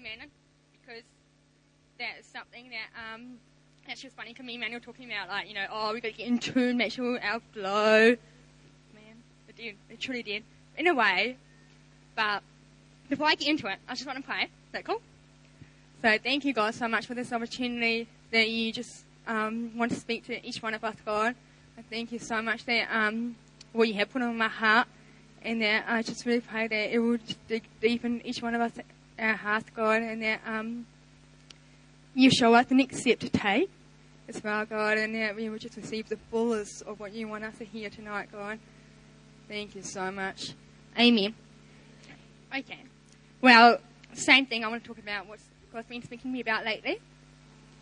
[0.00, 0.28] man,
[0.72, 1.02] because
[1.98, 3.38] that is something that um,
[3.86, 4.70] that's just funny to me, man.
[4.70, 7.18] You're talking about like, you know, oh, we got to get in tune, make sure
[7.20, 8.16] our flow.
[8.94, 9.16] Man,
[9.48, 9.76] it did.
[9.90, 10.44] It truly did.
[10.76, 11.36] In a way.
[12.14, 12.42] But
[13.08, 14.44] before I get into it, I just want to pray.
[14.44, 15.00] Is that cool?
[16.02, 19.98] So thank you, God, so much for this opportunity that you just um, want to
[19.98, 21.34] speak to each one of us, God.
[21.78, 23.36] I thank you so much that um,
[23.72, 24.88] what you have put on my heart,
[25.42, 28.60] and that I just really pray that it will dig deep in each one of
[28.60, 28.72] us,
[29.22, 30.86] our hearts, God, and that um,
[32.14, 33.70] you show us the next step to take
[34.28, 37.44] as well, God, and that we will just receive the fullest of what you want
[37.44, 38.58] us to hear tonight, God.
[39.48, 40.52] Thank you so much.
[40.98, 41.34] Amen.
[42.56, 42.80] Okay.
[43.40, 43.78] Well,
[44.14, 45.38] same thing I want to talk about what
[45.72, 47.00] God's been speaking to me about lately.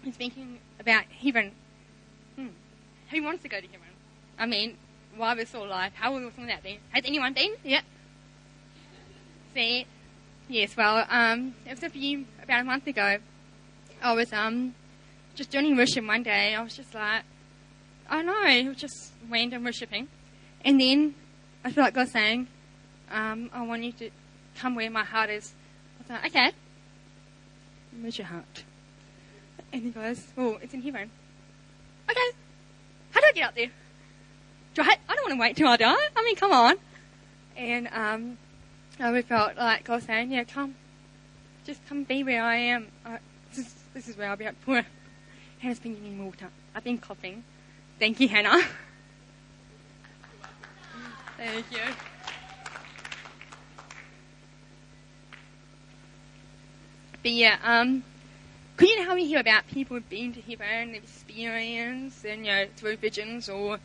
[0.02, 1.52] He's speaking about heaven.
[2.36, 2.48] Hmm.
[3.10, 3.80] Who wants to go to heaven?
[4.38, 4.76] I mean,
[5.16, 6.78] while we're still alive, how will that be?
[6.90, 7.54] Has anyone been?
[7.64, 7.82] Yeah.
[9.54, 9.86] See?
[10.50, 13.18] Yes, well, um, it was a few, about a month ago.
[14.02, 14.74] I was, um,
[15.36, 16.56] just doing worship one day.
[16.56, 17.22] I was just like,
[18.08, 20.08] I know, it was just random worshiping.
[20.64, 21.14] And then
[21.64, 22.48] I feel like God saying,
[23.12, 24.10] um, I want you to
[24.56, 25.52] come where my heart is.
[26.00, 26.52] I was like, okay.
[28.00, 28.64] Where's your heart?
[29.72, 31.12] And he goes, oh, it's in heaven.
[32.10, 32.36] Okay.
[33.12, 33.70] How do I get up there?
[34.74, 36.08] Do I, I don't want to wait till I die.
[36.16, 36.74] I mean, come on.
[37.56, 38.38] And, um,
[39.02, 40.74] I felt like God was saying, yeah, come.
[41.64, 42.88] Just come be where I am.
[43.04, 43.18] I,
[43.50, 44.84] this, is, this is where I'll be at for.
[45.58, 46.48] Hannah's been me water.
[46.74, 47.42] I've been coughing.
[47.98, 48.62] Thank you, Hannah.
[51.38, 51.78] Thank you.
[57.22, 58.02] But yeah, um,
[58.76, 62.96] could you help me hear about people been to heaven, experience, and you know, through
[62.96, 63.78] visions or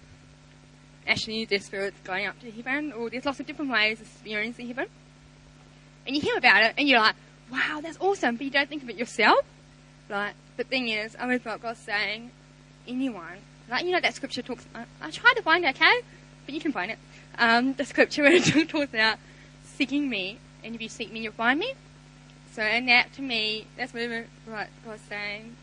[1.08, 4.68] actually their spirits going up to heaven, or there's lots of different ways of experiencing
[4.68, 4.88] heaven.
[6.06, 7.16] And you hear about it, and you're like,
[7.52, 9.46] wow, that's awesome, but you don't think of it yourself.
[10.10, 12.32] Like, the thing is, I felt God saying,
[12.88, 13.38] anyone,
[13.70, 16.02] like, you know, that scripture talks, I, I tried to find it, okay?
[16.46, 17.00] But you can find it.
[17.38, 19.18] Um, the scripture where it talks about
[19.64, 21.74] seeking me, and if you seek me, you'll find me.
[22.54, 24.10] So, and that to me, that's what
[24.48, 25.56] like God's saying,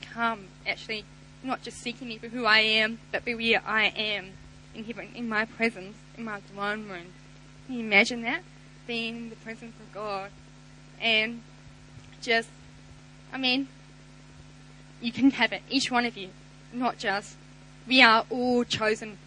[0.00, 1.04] come, actually,
[1.42, 4.32] not just seeking me for who I am, but for where I am
[4.74, 7.12] in heaven, in my presence, in my throne room.
[7.66, 8.42] Can you imagine that?
[8.88, 10.30] In the presence of God.
[10.98, 11.42] And
[12.22, 12.48] just,
[13.32, 13.68] I mean,
[15.02, 16.30] you can have it, each one of you,
[16.72, 17.36] not just,
[17.86, 19.18] we are all chosen.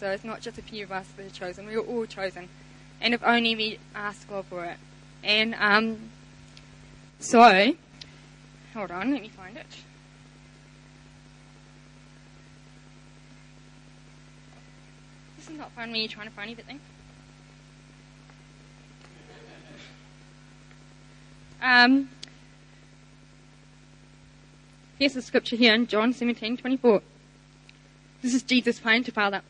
[0.00, 2.48] So it's not just a few of us that are chosen, we are all chosen.
[3.00, 4.76] And if only we ask God for it.
[5.22, 6.10] And um,
[7.20, 7.40] so,
[8.74, 9.66] hold on, let me find it.
[15.36, 16.80] This is not fun when you're trying to find anything.
[21.64, 22.10] Um,
[24.98, 27.00] here's the scripture here in John 17, 24.
[28.20, 29.40] This is Jesus praying to Father.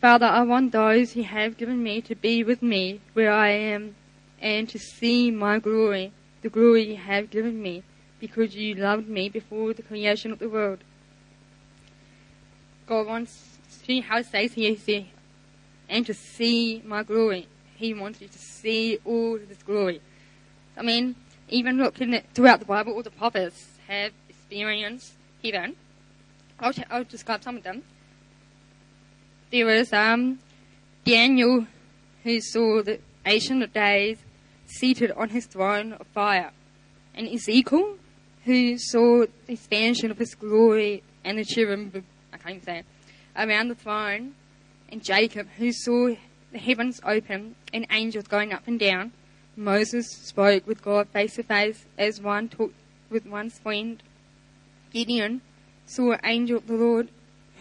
[0.00, 3.94] Father, I want those you have given me to be with me where I am
[4.40, 6.10] and to see my glory,
[6.42, 7.84] the glory you have given me,
[8.18, 10.80] because you loved me before the creation of the world.
[12.88, 15.12] God wants, see how it says here, see,
[15.88, 17.46] and to see my glory.
[17.76, 20.00] He wants you to see all this glory.
[20.76, 21.16] I mean,
[21.48, 25.12] even looking at throughout the Bible, all the prophets have experienced
[25.42, 25.76] heaven.
[26.58, 27.82] I'll, t- I'll describe some of them.
[29.50, 30.38] There was um,
[31.04, 31.66] Daniel,
[32.24, 34.18] who saw the Ancient of Days
[34.66, 36.52] seated on his throne of fire,
[37.14, 37.96] and Ezekiel,
[38.44, 42.86] who saw the expansion of his glory and the cherubim, I can't even say it,
[43.36, 44.34] around the throne,
[44.88, 46.14] and Jacob, who saw
[46.52, 49.12] the heavens open and angels going up and down.
[49.56, 52.74] Moses spoke with God face to face as one talked
[53.10, 54.02] with one's friend.
[54.90, 55.42] Gideon
[55.84, 57.08] saw an angel of the Lord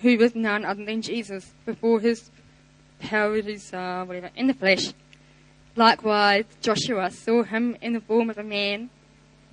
[0.01, 2.31] who was none other than Jesus before his
[2.99, 4.93] power, uh, whatever, in the flesh.
[5.75, 8.89] Likewise, Joshua saw him in the form of a man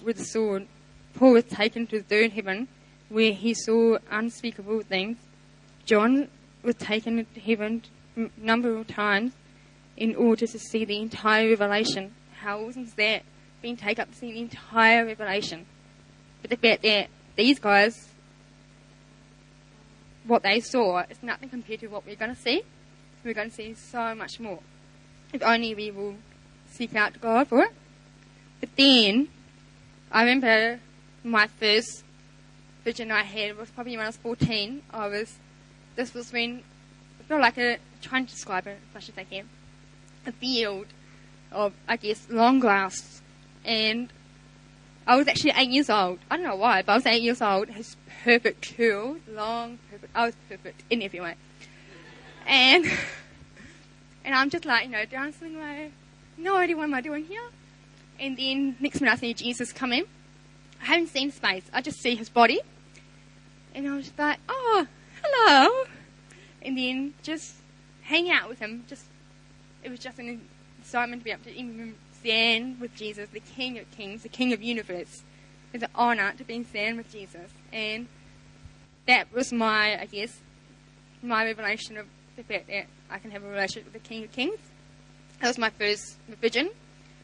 [0.02, 0.66] with a sword.
[1.14, 2.68] Paul was taken to the third heaven,
[3.08, 5.18] where he saw unspeakable things.
[5.84, 6.28] John
[6.62, 7.82] was taken to heaven
[8.16, 9.32] a number of times
[9.96, 12.14] in order to see the entire revelation.
[12.44, 13.22] Was that?
[13.60, 15.66] Being taken up to see the entire revelation.
[16.40, 18.08] But the fact that these guys,
[20.24, 22.62] what they saw, is nothing compared to what we're going to see.
[23.24, 24.60] We're going to see so much more.
[25.32, 26.14] If only we will
[26.70, 27.72] seek out God for it.
[28.60, 29.28] But then,
[30.10, 30.80] I remember
[31.24, 32.04] my first
[32.84, 34.82] vision I had was probably when I was 14.
[34.90, 35.36] I was,
[35.96, 36.62] this was when,
[37.20, 39.48] I felt like a, trying to describe it as much as I can,
[40.26, 40.86] a field
[41.52, 43.22] of, I guess, long grass
[43.64, 44.10] and
[45.08, 46.18] I was actually eight years old.
[46.30, 47.68] I don't know why, but I was eight years old.
[47.68, 50.12] His perfect curls, long, perfect.
[50.14, 51.34] I was perfect in every way.
[52.46, 52.84] And,
[54.24, 55.92] and I'm just like, you know, dancing away.
[56.36, 57.42] No idea what am I doing here.
[58.20, 60.04] And then next minute I see Jesus come in.
[60.82, 61.64] I haven't seen his face.
[61.72, 62.60] I just see his body.
[63.74, 64.86] And I was like, oh,
[65.22, 65.84] hello.
[66.60, 67.54] And then just
[68.02, 68.84] hang out with him.
[68.88, 69.04] Just,
[69.82, 70.40] it was just an
[70.80, 74.52] excitement to be able to even stand with Jesus, the King of Kings, the King
[74.52, 75.22] of Universe.
[75.72, 77.50] It's an honor to be stand with Jesus.
[77.72, 78.08] And
[79.06, 80.40] that was my, I guess,
[81.22, 84.32] my revelation of the fact that I can have a relationship with the King of
[84.32, 84.58] Kings.
[85.40, 86.70] That was my first vision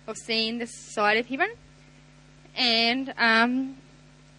[0.07, 1.51] of seeing this side of heaven.
[2.57, 3.77] And um,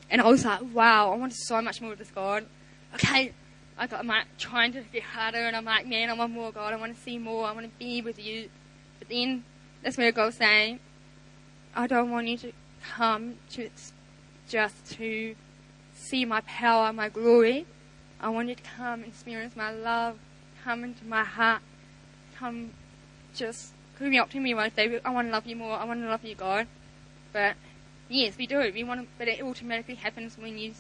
[0.10, 2.46] and I was like, wow, I want so much more of this God.
[2.94, 3.34] Okay,
[3.78, 6.52] I got, I'm like trying to get harder, and I'm like, man, I want more
[6.52, 6.74] God.
[6.74, 7.46] I want to see more.
[7.46, 8.50] I want to be with you.
[9.00, 9.44] But then
[9.84, 10.80] that's where God was saying,
[11.76, 12.52] I don't want you to
[12.82, 13.70] come to
[14.48, 15.36] just to
[15.94, 17.66] see my power, my glory.
[18.20, 20.18] I want you to come and experience my love,
[20.64, 21.62] come into my heart,
[22.38, 22.72] come
[23.34, 25.00] just call me up to me one day.
[25.04, 25.78] I want to love you more.
[25.78, 26.68] I want to love you, God.
[27.34, 27.56] But
[28.10, 28.60] yes, we do.
[28.74, 30.74] We want to, but it automatically happens when you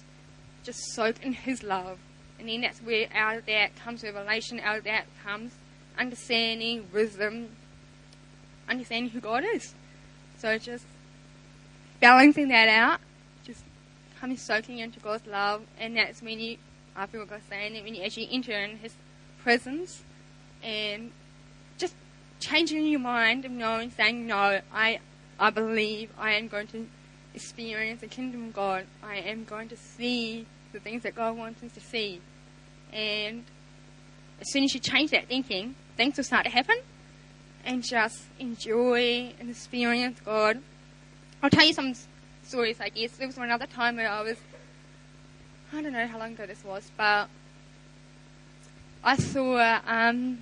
[0.64, 2.00] just soak in His love,
[2.40, 4.60] and then that's where out of that comes revelation.
[4.60, 5.52] Out of that comes
[5.98, 7.50] understanding, wisdom,
[8.70, 9.74] understanding who God is.
[10.38, 10.86] So just
[12.00, 13.00] balancing that out,
[13.46, 13.64] just
[14.20, 16.58] coming soaking into God's love, and that's when you,
[16.96, 18.94] I feel like I was saying, when you actually enter in His
[19.42, 20.04] presence,
[20.64, 21.12] and
[21.78, 21.96] just
[22.40, 25.00] changing your mind and knowing, saying, no, I,
[25.40, 26.88] I believe I am going to
[27.34, 28.86] experience the kingdom of God.
[29.04, 32.22] I am going to see the things that God wants us to see.
[32.92, 33.44] And
[34.40, 36.78] as soon as you change that thinking, things will start to happen
[37.66, 40.62] and just enjoy and experience God.
[41.42, 41.94] I'll tell you some
[42.44, 43.12] stories, I guess.
[43.12, 44.38] There was another time where I was,
[45.74, 47.28] I don't know how long ago this was, but
[49.04, 50.42] I saw, um,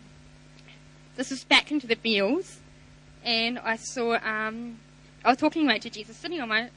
[1.15, 2.59] this was back into the fields,
[3.23, 4.79] and I saw, um,
[5.23, 6.69] I was talking right to Jesus, sitting on my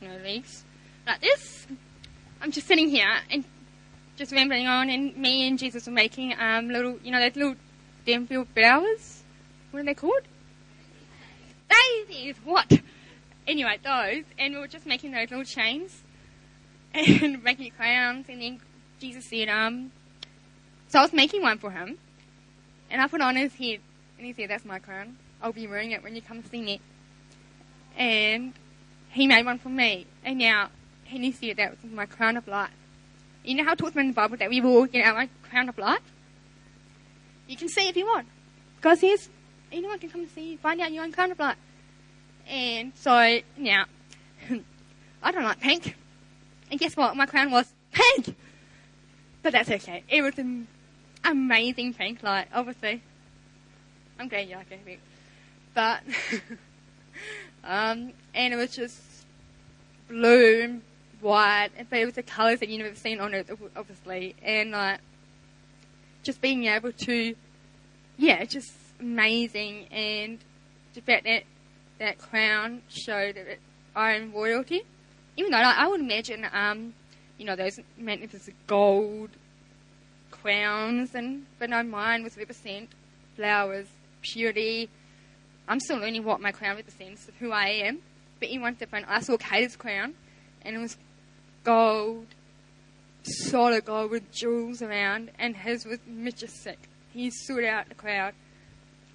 [0.00, 0.64] you know, legs
[1.06, 1.66] like this.
[2.40, 3.44] I'm just sitting here and
[4.16, 7.54] just rambling on, and me and Jesus were making um, little, you know, those little
[8.06, 9.17] Danfield flowers.
[9.70, 10.22] What are they called?
[11.68, 12.36] Daisies.
[12.44, 12.80] What?
[13.46, 16.02] Anyway, those, and we were just making those little chains
[16.92, 18.60] and making crowns, and then
[19.00, 19.92] Jesus said, um,
[20.88, 21.98] so I was making one for him,
[22.90, 23.80] and I put on his head,
[24.16, 25.18] and he said, "That's my crown.
[25.42, 26.80] I'll be wearing it when you come to see me."
[27.96, 28.54] And
[29.10, 30.70] he made one for me, and now
[31.04, 32.70] he said that was my crown of life.
[33.44, 35.68] You know how it talks about in the Bible that we will get our crown
[35.68, 36.02] of life?
[37.46, 38.26] You can see if you want.
[38.80, 39.28] God says,
[39.72, 41.56] anyone can come and see find out your own crown of life.
[42.48, 43.84] And so, now,
[45.22, 45.96] I don't like pink.
[46.70, 47.16] And guess what?
[47.16, 48.34] My crown was pink!
[49.42, 50.02] But that's okay.
[50.08, 50.66] It was an
[51.24, 53.02] amazing pink, like, obviously.
[54.18, 55.00] I'm glad you like it,
[55.74, 56.02] but
[57.64, 59.00] Um, and it was just
[60.08, 60.82] blue and
[61.20, 65.00] white, but it was the colours that you never seen on it, obviously, and like
[66.22, 67.34] just being able to,
[68.16, 70.38] yeah, just amazing, and
[70.94, 71.44] the fact that
[71.98, 73.58] that crown showed that
[73.96, 74.82] am royalty,
[75.36, 76.94] even though like, I would imagine, um,
[77.36, 79.30] you know, those magnificent gold
[80.30, 82.90] crowns, and but no, mine was represent
[83.36, 83.86] flowers,
[84.22, 84.88] purity,
[85.68, 87.98] I'm still learning what my crown represents, of who I am.
[88.40, 90.14] But one different, I saw Cater's crown,
[90.62, 90.96] and it was
[91.62, 92.26] gold,
[93.22, 96.78] solid gold with jewels around, and his was majestic.
[97.12, 98.32] He stood out the crowd.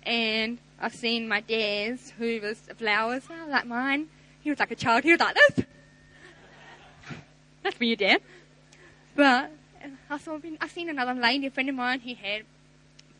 [0.06, 4.08] And I've seen my dad's, who was flowers, like mine.
[4.42, 5.04] He was like a child.
[5.04, 5.66] He was like this.
[7.64, 8.22] That's for you, Dad.
[9.16, 9.52] But
[10.10, 12.44] I saw, I've seen another lady, a friend of mine, he had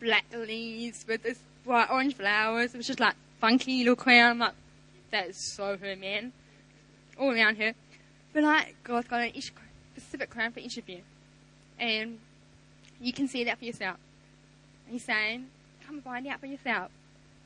[0.02, 2.74] black leaves with this bright orange flowers.
[2.74, 4.32] It was just like funky little crown.
[4.32, 4.54] I'm like,
[5.12, 6.34] that is so her, man.
[7.18, 7.74] All around her.
[8.34, 9.54] But like, God's got an each
[9.96, 11.02] specific crown for each of you.
[11.80, 12.20] And
[13.00, 13.98] you can see that for yourself.
[14.88, 15.48] He's saying,
[15.94, 16.90] come find out for yourself.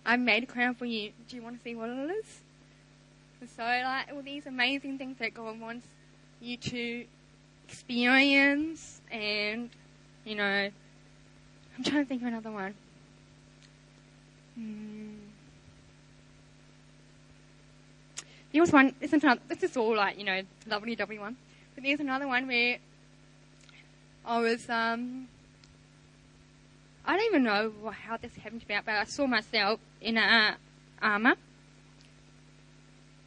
[0.05, 1.11] I've made a crown for you.
[1.27, 2.41] Do you want to see what it is?
[3.55, 5.85] So, like, all these amazing things that God wants
[6.41, 7.05] you to
[7.67, 9.69] experience, and,
[10.25, 10.69] you know,
[11.77, 12.73] I'm trying to think of another one.
[14.55, 15.13] Hmm.
[18.53, 21.35] There was one, this is, another, this is all like, you know, lovely, lovely one.
[21.75, 22.77] But there's another one where
[24.25, 25.27] I was, um,
[27.07, 27.71] I don't even know
[28.03, 30.57] how this happened to me, but I saw myself in a
[31.01, 31.35] armor.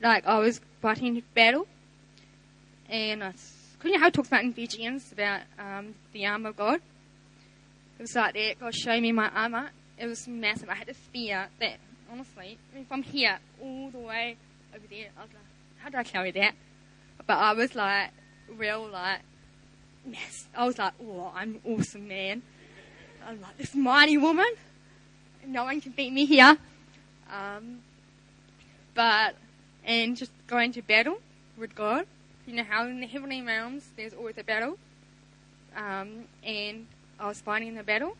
[0.02, 1.66] like I was fighting battle,
[2.90, 3.32] and I,
[3.82, 4.52] you know how it about in
[5.12, 6.74] about um, the armor of God.
[7.98, 8.60] It was like that.
[8.60, 9.70] God showed me my armor.
[9.98, 10.68] It was massive.
[10.68, 11.78] I had to fear that.
[12.12, 14.36] Honestly, I mean, from here all the way
[14.74, 15.42] over there, I was like,
[15.78, 16.54] how do I carry that?
[17.26, 18.10] But I was like,
[18.56, 19.20] real like,
[20.04, 20.48] mess.
[20.54, 22.42] I was like, oh, I'm awesome, man.
[23.26, 24.52] I'm like this mighty woman.
[25.46, 26.56] No one can beat me here.
[27.32, 27.80] Um,
[28.94, 29.34] but
[29.84, 31.18] and just going to battle
[31.56, 32.06] with God.
[32.46, 34.78] You know how in the heavenly realms there's always a battle.
[35.76, 36.86] Um, and
[37.18, 38.16] I was fighting in the battle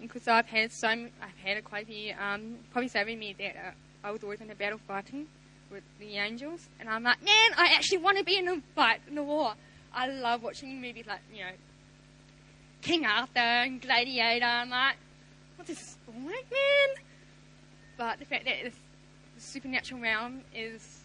[0.00, 1.10] because I've had so I've
[1.42, 3.70] had quite a um, probably so me that uh,
[4.04, 5.26] I was always in a battle fighting
[5.70, 9.00] with the angels, and I'm like, man, I actually want to be in a fight
[9.10, 9.54] in a war.
[9.92, 11.50] I love watching movies like you know
[12.82, 14.44] King Arthur and Gladiator.
[14.44, 14.96] I'm like,
[15.56, 17.04] what's this like, man?
[17.96, 21.00] But the fact that the supernatural realm is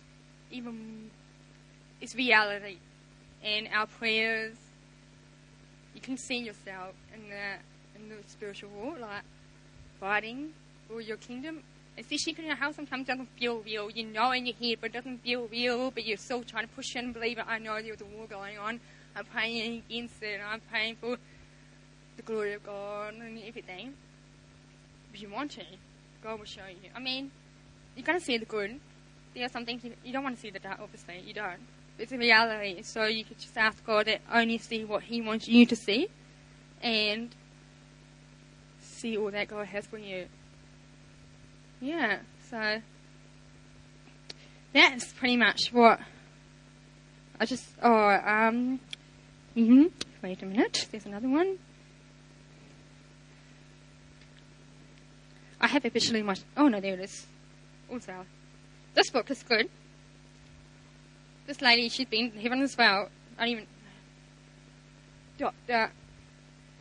[0.52, 1.10] even
[2.02, 2.78] is reality,
[3.44, 4.56] and our prayers,
[5.96, 9.24] you can see yourself in the in the spiritual world, like
[10.00, 10.54] fighting
[10.88, 11.64] for your kingdom.
[11.96, 13.90] Especially in your house, sometimes doesn't feel real.
[13.92, 15.92] You know in your head, but it doesn't feel real.
[15.92, 17.46] But you're still trying to push and believe it.
[17.48, 18.80] I know there's a war going on.
[19.16, 21.18] I'm praying against it, and I'm praying for
[22.18, 23.94] the glory of God and everything.
[25.14, 25.64] If you want to,
[26.24, 26.90] God will show you.
[26.96, 27.32] I mean,
[27.96, 28.80] you gotta see the good.
[29.36, 31.22] There are some things you, you don't want to see the dark, obviously.
[31.26, 31.60] You don't.
[31.98, 32.82] It's a reality.
[32.82, 36.08] So you could just ask God to only see what He wants you to see
[36.82, 37.36] and
[38.80, 40.28] see all that God has for you.
[41.82, 42.82] Yeah, so
[44.74, 46.00] that's pretty much what
[47.40, 48.80] I just, oh, um,
[49.56, 49.88] mm-hmm.
[50.22, 51.58] wait a minute, there's another one.
[55.64, 56.36] I have officially my.
[56.58, 57.26] Oh no, there it is.
[57.90, 58.26] Also,
[58.94, 59.70] this book is good.
[61.48, 63.08] This lady, she's been to heaven as well.
[63.38, 63.68] I don't even.
[65.38, 65.92] Doctor.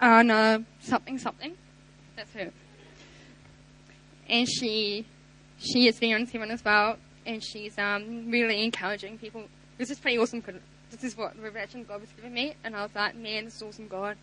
[0.01, 1.57] Anna something, something.
[2.17, 2.51] That's her.
[4.29, 5.07] And she,
[5.59, 9.45] she is been on heaven as well, and she's um really encouraging people.
[9.79, 10.43] This is pretty awesome
[10.91, 13.57] this is what the revelation God was giving me, and I was like, man, this
[13.57, 14.17] is awesome, God.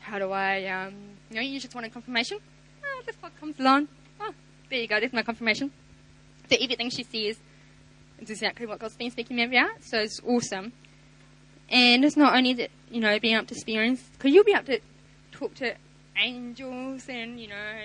[0.00, 0.94] How do I, um,
[1.30, 2.38] you know, you just want a confirmation?
[2.84, 3.88] Oh, this book comes along.
[4.70, 5.70] There you go, there's my confirmation.
[6.48, 7.36] So everything she says
[8.18, 10.72] is exactly what God's been speaking to me about, so it's awesome.
[11.68, 14.64] And it's not only that, you know, being able to experience, because you'll be able
[14.64, 14.80] to
[15.30, 15.74] talk to
[16.16, 17.80] angels and, you know,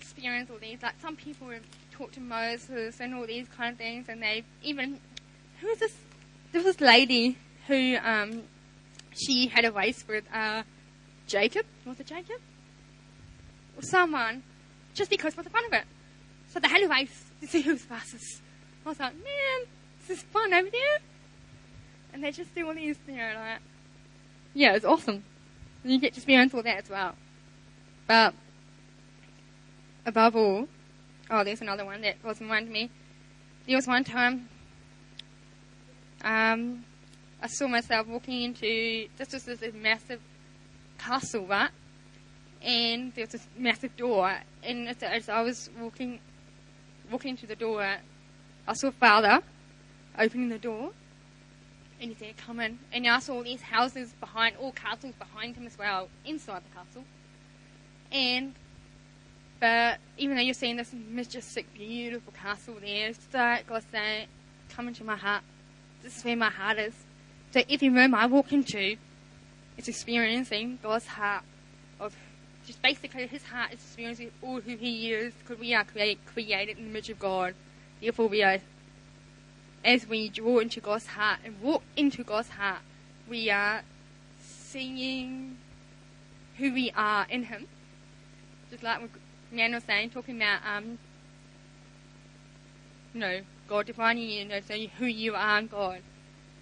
[0.00, 0.82] experience all these.
[0.82, 1.62] Like some people have
[1.92, 4.98] talked to Moses and all these kind of things, and they even,
[5.60, 5.94] who was this?
[6.52, 7.38] There was this lady
[7.68, 8.42] who, um,
[9.14, 10.62] she had a race with, uh,
[11.26, 11.66] Jacob.
[11.84, 12.40] Was it Jacob?
[13.76, 14.42] Or someone
[14.96, 15.84] just because for the fun of it.
[16.48, 18.40] So the hell a race to see who's fastest.
[18.84, 19.66] I was like, man,
[20.00, 20.98] this is fun over there.
[22.12, 23.60] And they just do all these, you know, like,
[24.54, 25.22] yeah, it's awesome.
[25.82, 27.14] And you get to experience all that as well.
[28.06, 28.34] But
[30.06, 30.68] above all,
[31.30, 32.90] oh, there's another one that was reminding me.
[33.66, 34.48] There was one time,
[36.24, 36.84] um,
[37.42, 40.20] I saw myself walking into this was this massive
[40.98, 41.70] castle, right?
[42.62, 44.34] and there was this massive door.
[44.66, 46.18] And as, as I was walking,
[47.10, 47.98] walking to the door,
[48.66, 49.40] I saw father
[50.18, 50.92] opening the door,
[52.00, 55.54] and he said, "Come in." And I saw all these houses behind, all castles behind
[55.56, 57.04] him as well, inside the castle.
[58.10, 58.54] And
[59.60, 64.26] but even though you're seeing this majestic, beautiful castle there, it's like God saying,
[64.68, 65.44] "Come into my heart.
[66.02, 66.94] This is where my heart is."
[67.52, 68.96] So every room I walk into,
[69.78, 71.44] it's experiencing God's heart
[72.66, 76.76] just basically his heart is experiencing all who he is because we are create, created
[76.76, 77.54] in the image of God.
[78.00, 78.58] Therefore, we are,
[79.84, 82.80] as we draw into God's heart and walk into God's heart,
[83.28, 83.82] we are
[84.40, 85.56] seeing
[86.58, 87.68] who we are in Him.
[88.70, 89.00] Just like
[89.52, 90.98] Man was saying, talking about, um,
[93.14, 96.00] you know, God defining you, you know, so who you are in God.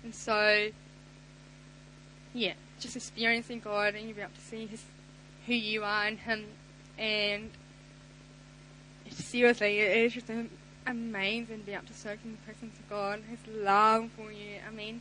[0.03, 0.69] And so,
[2.35, 4.83] yeah, just experiencing God and you'll be able to see His
[5.47, 6.47] who you are in Him.
[6.99, 7.51] And
[9.11, 10.31] seriously, it is just
[10.87, 14.59] amazing to be able to soak in the presence of God, His love for you.
[14.67, 15.01] I mean,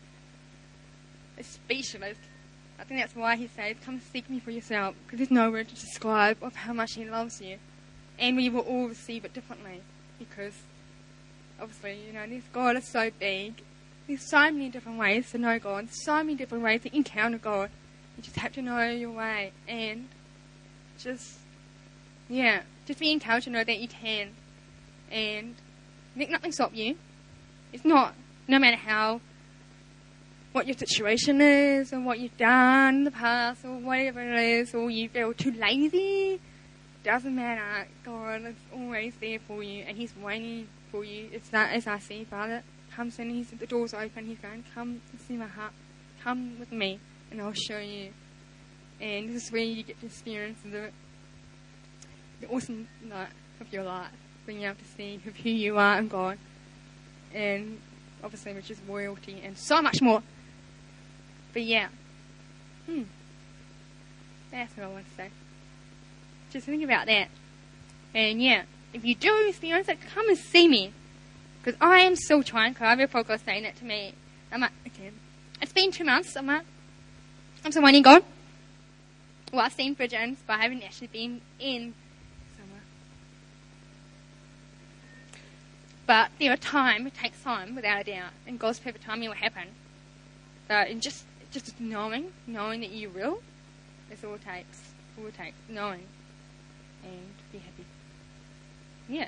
[1.38, 2.18] it's speechless.
[2.80, 5.70] I think that's why He says, "Come seek Me for yourself," because there's no word
[5.70, 7.58] to describe of how much He loves you,
[8.18, 9.82] and we will all receive it differently
[10.20, 10.54] because,
[11.60, 13.62] obviously, you know, this God is so big.
[14.08, 17.70] There's so many different ways to know God, so many different ways to encounter God.
[18.18, 20.10] You just have to know your way, and
[21.04, 21.40] just,
[22.30, 24.30] yeah, just be encouraged to know that you can.
[25.12, 25.56] And
[26.16, 26.96] let nothing stop you.
[27.72, 28.16] It's not,
[28.48, 29.22] no matter how,
[30.54, 34.74] what your situation is, or what you've done in the past, or whatever it is,
[34.74, 36.40] or you feel too lazy,
[37.04, 37.88] doesn't matter.
[38.06, 41.30] God is always there for you, and He's waiting for you.
[41.32, 42.64] It's that as I see Father
[42.96, 44.26] comes in, He's the door's open.
[44.26, 45.74] He's going, "Come see my heart.
[46.24, 48.14] Come with me, and I'll show you."
[49.04, 50.90] And this is where you get to experience the,
[52.40, 53.28] the awesome night
[53.60, 54.08] of your life,
[54.46, 56.38] being able to see who you are in God,
[57.34, 57.82] and
[58.24, 60.24] obviously which is royalty and so much more.
[61.52, 61.90] But yeah,
[62.86, 63.04] hmm,
[64.50, 65.30] that's what I want to say.
[66.52, 67.28] Just think about that.
[68.14, 68.62] And yeah,
[68.94, 70.94] if you do experience it, come and see me.
[71.62, 74.14] Because I am still trying, because I have a podcast saying it to me.
[74.50, 75.12] I'm like, okay,
[75.62, 76.64] it's been two months, I'm like,
[77.66, 78.24] I'm still waiting God.
[79.54, 81.94] Well, I've seen visions, but I haven't actually been in
[82.58, 82.82] somewhere.
[86.08, 89.36] But there are time, it takes time, without a doubt, and God's perfect timing will
[89.36, 89.68] happen.
[90.68, 93.44] But in just, just knowing, knowing that you're real,
[94.10, 94.92] that's all it takes.
[95.20, 96.08] All it takes, knowing
[97.04, 97.86] and be happy.
[99.08, 99.28] Yeah.